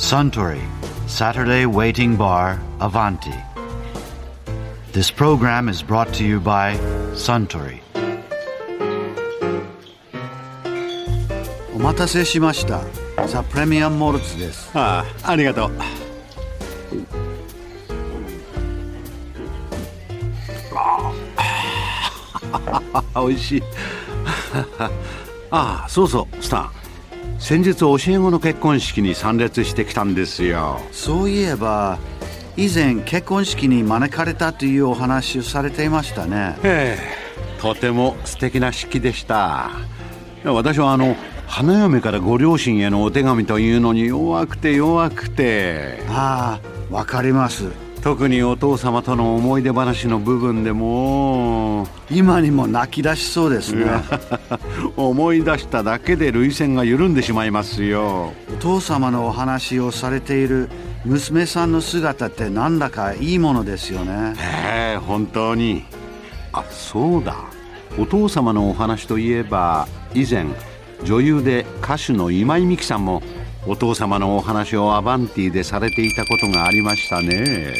[0.00, 0.62] Suntory
[1.08, 3.34] Saturday Waiting Bar Avanti.
[4.92, 6.76] This program is brought to you by
[7.14, 7.80] Suntory.
[11.74, 12.80] お待たせしました
[13.28, 15.70] ザ・プレミアム・モルツですああありがとう
[23.14, 23.62] あ美味しい
[25.50, 26.70] ああそうそうスタン
[27.39, 30.79] 先日教え子の結婚式に参列してきたんですよ。
[30.91, 31.99] そういえば
[32.57, 36.57] 以前結婚式に招かれたというお話をされていましたね。
[36.63, 37.61] ええ。
[37.61, 39.71] とても素敵な式でした。
[40.43, 41.15] 私はあの
[41.47, 46.03] 花嫁からご両親へのお手紙というのに弱くて弱くて。
[46.09, 46.59] あ
[46.89, 47.69] あわかります
[48.01, 53.85] 特にお父様との思い出話の部分でも今にも泣き出しそうですね。
[54.97, 58.33] 思い出しただけで涙腺が緩んでしまいますよ。
[58.51, 60.69] お父様のお話をされている
[61.05, 64.33] 娘さんの姿ってなんだかいいものですよね。
[64.39, 65.85] ええ本当に。
[66.53, 67.35] あそうだ。
[67.99, 70.45] お父様のお話といえば以前
[71.03, 73.21] 女優で歌手の今井美樹さんも
[73.67, 77.73] お父様のお話をアバンティでされていたことがありましたね。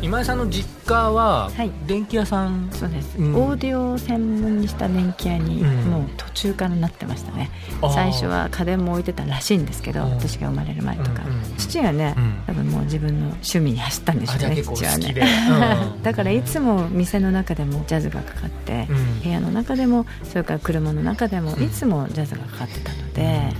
[0.00, 1.72] 今井さんの実家ははい。
[1.84, 3.34] 電気屋さん、そうです、うん。
[3.34, 5.90] オーディオを専門にした電気屋にうん。
[5.90, 7.50] もう途中からなってましたね、
[7.80, 7.94] あー。
[7.94, 10.10] 最初は家電も置いてたらしいんですけどうん。
[10.10, 12.42] 私が生まれる前とか、うんうん父がね、うん。
[12.46, 15.14] 多分もう自分の趣味に走ったんでしょうね父はね
[16.02, 19.20] だからいつも店の中でもジャズがかかって、うん。
[19.20, 21.62] 部屋の中でもそれから車の中でもうん。
[21.62, 23.54] いつもジャズがかかってたので、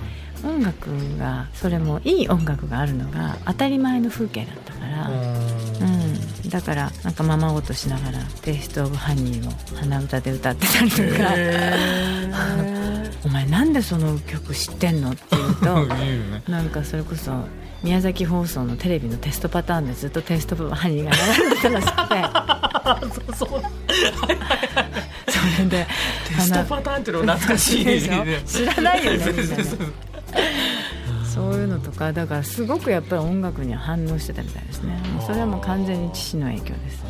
[0.45, 5.56] 音楽がそれもいい音楽があるのが当たり前の風景だったから、うん、
[6.49, 11.03] だからなんかままごとしながら「テイスト・オブ・ハニー」を鼻歌で歌ってたりとか
[13.25, 16.43] 「お前なんでその曲知ってんの?」って言うと ね。
[16.49, 17.33] なんかそれこそ
[17.83, 23.37] 宮崎放送のテレビのテストパターンでずっとテイスト・オブ・ハニーが流れてたらしくて。
[23.37, 23.63] そうそう
[25.29, 25.87] それで
[26.29, 29.57] テストパターンっていうの懐かしいでしょ知らないよねみんな
[31.97, 34.97] かだからすごくやっぱり音楽には反応してたみたいですね。
[35.27, 37.03] それはもう完全に父の影響です、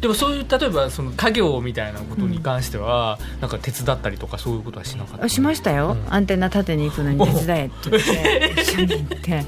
[0.00, 5.24] でもそういう例えばその家業みたいなことに関しては、なんか手伝ったりとかそういうことはしなかった？
[5.24, 6.12] あしましたよ、うん。
[6.14, 8.54] アンテナ立てに行くのに手伝えって言って。
[8.62, 9.44] 一緒に行って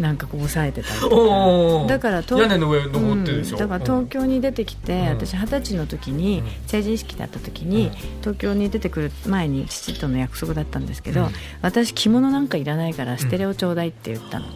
[0.00, 5.08] なんかこう押さえてたりだから東屋根の上登ってるでしょ、うんだから東京に出てきて、うん。
[5.08, 6.46] 私二十歳の時に、うん。
[6.66, 7.92] 成人式だった時に、うん。
[8.20, 11.30] 東京に出てくる前に父との約束だったんですけど、うん。
[11.62, 14.46] 私着物なんかいらないからステレオちょうだいって言ったの、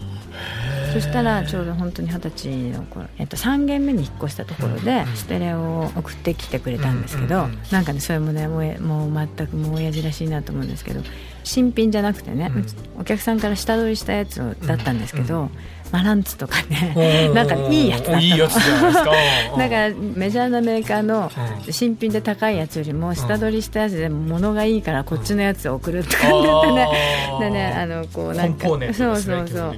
[0.93, 5.17] そしたらちょうど本当に二十歳の頃、えっと、3軒目に引っ越したところでうん。
[5.17, 11.03] ステレオを送ってきてくれたんですけど、なんかねそれもねもうえもう全くもう親父らしいなと思うんですけど
[11.45, 12.67] 新品じゃなくてね、うん。
[13.01, 15.51] お客さんから下取りしたやつをだったんですけど、うん。
[15.93, 18.21] マランツとかおねー なんかいいやつだったの。
[18.21, 19.11] いいやつじゃ ないですか
[19.59, 21.31] だからメジャーなメーカーの
[21.67, 21.73] うん。
[21.73, 26.89] 新品で高いやつよりも下取りしたやつで物がいいからこっちのやつを送るって感じだってね。
[27.41, 29.77] でねあのこうなんかコンポーネントそうそうそう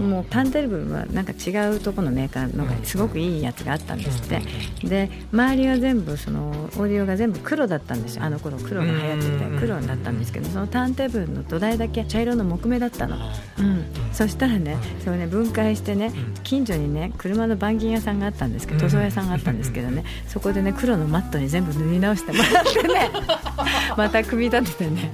[0.00, 4.40] もうターンテーブルはなんか違うところのメーカーのがすごくいいやつがあったんですって。
[4.86, 8.24] で周りは全部そのオーディオが全部黒だったんですよ。
[8.24, 13.16] あの頃黒が流行ってうんて黒だったんですけどそのターンテーブルの土台だけ茶色の木目だったの、
[13.58, 16.12] うん、そしたらねそれね分解してね
[16.42, 23.10] 近所にね車の板金屋さんがあったんですけど塗装屋さんがあったんですけどねそこでね黒のマットに全部塗り直してもらってね
[23.96, 25.10] また組み立ててね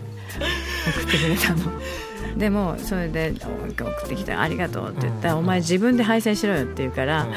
[0.87, 1.73] 送ってくれたの。
[2.37, 7.33] でもそれで送ってきてありがとうって言ったら、お前自分で配線しろよって言うから、うん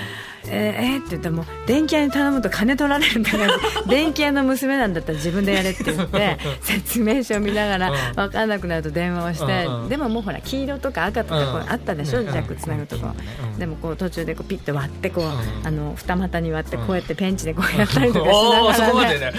[0.47, 3.47] えーえーって言ったらもう電気屋に頼むと金取られるから
[3.87, 8.15] 電気屋の娘なんだったら自分でやれって言って 説明書を見ながらうん。
[8.15, 11.69] 分かんなくなると電話をして、でももうほら黄色とか赤とかこううん。
[11.69, 12.27] あったでしょ、うん。
[12.27, 13.07] ジャックつなぐとこ、
[13.53, 13.59] うん。
[13.59, 15.67] でもこう途中でこうピッと割ってこう、ん。
[15.67, 18.31] あの二股に割ってこうやってペンチでこうやったりとか
[18.73, 19.31] しながらね。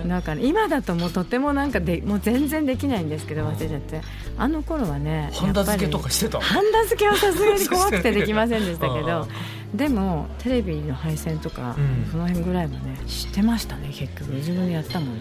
[0.06, 4.00] なんかね今だともうとてもなんかでもう全然できないんですけど忘れちゃって。
[4.38, 9.06] あの頃はねハンダ付けとかしてたハンダ付けはさすがに怖くてできませんでしたけうん。
[9.06, 9.28] ど
[9.74, 12.10] でもテレビの配線とか、うん。
[12.10, 14.32] その辺ぐらいはね知ってましたね結局。
[14.32, 15.18] 自分でやったもん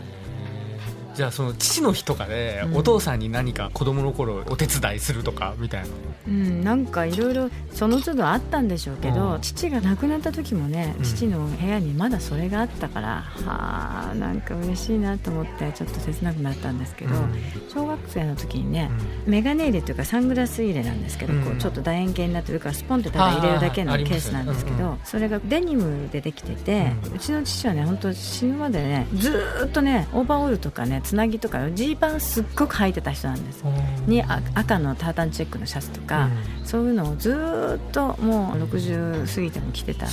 [1.19, 2.77] じゃあその父の日とかでうん。
[2.77, 5.88] お父さんに何か子供の頃お手伝いするとかみたいな。
[6.30, 9.42] うん、なんかいろいろその都度あったんでしょうけど、うん。
[9.42, 11.04] 父が亡くなった時もね、うん。
[11.04, 17.33] 父の部屋にまだそれがあったからはあなんか嬉しいなと思ってちょっと切なくなったんですけど、うん。
[17.68, 18.89] 小学生の時にね、
[19.25, 21.44] メガネ入れというかサングラス入れなんですけど、うん。
[21.44, 33.64] こうちょっと楕円形になってるからスポンってただ入れるだけのケースなんですけど、それがデニムでできてて、ううちの父はね本当死ぬまでねずーっとねオーバーオールとかねつなぎとかジーパンすっごく履いてた人なんです。
[34.06, 34.22] に
[34.54, 36.30] 赤のタータンチェックのシャツとか、
[36.60, 40.06] うん、そういうのをずっともう60過ぎても着てた。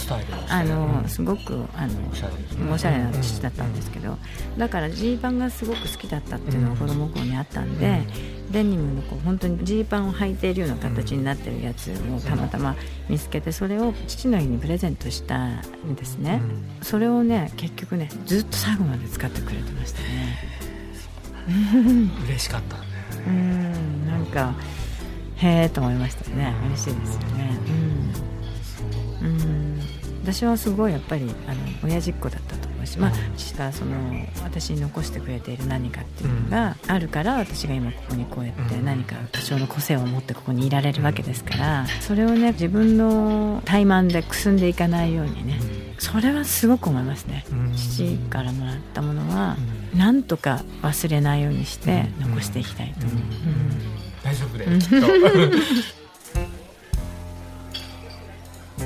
[0.48, 4.16] あのすごくあのおしゃれな父だったんですけど
[4.56, 8.00] だからジーパンがすごく好きだったっていうのが子供頃にあったんで。
[8.46, 12.76] デニムのこう本当にジーパンを履いているような形になってるやつをたまたま
[13.08, 16.40] 見つけてそれを父の日にプレゼントしたんですね、
[16.80, 20.65] それをね結局ねずっと最後まで使ってくれてましたね
[22.26, 22.82] 嬉しかったね。
[23.26, 24.54] うんなんか
[25.36, 26.54] へえと思いましたね。
[26.68, 27.58] 嬉しいですよね。
[29.20, 29.80] うん、うん、
[30.22, 33.94] 私はすごいやっぱりあの親父っ子だったと思うし、まあ、父がその
[34.42, 45.60] 私に残してくれている何かっていうのがあるから、私が今ここにこうやって何か多少の個性を持ってここにいられるわけですからそれをね自分の怠慢でくすんでいかないようにね
[45.98, 47.44] それはすごく思いますね。
[47.74, 49.56] 父からもらったものは
[49.94, 53.18] なんとか忘れないようにして残していきたいと思う、
[54.22, 54.66] 大丈夫で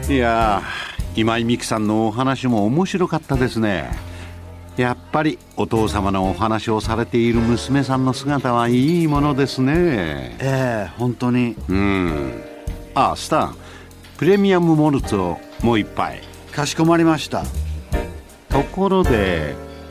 [0.14, 0.62] いや
[1.16, 3.90] 今井美樹さんのお話も面白かったですね。
[4.76, 9.72] やっぱりお父様のお話をされている娘さんの姿はいいものですね。
[10.38, 11.56] ええ本当に。
[11.68, 12.42] うん。
[12.94, 13.56] あスタン
[14.16, 16.22] プレミアムモルツをもう一杯。
[16.52, 17.44] かしこまりました。
[18.48, 19.54] ところで